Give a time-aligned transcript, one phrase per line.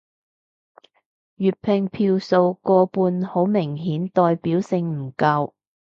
[1.37, 5.53] 粵拼票數過半好明顯代表性唔夠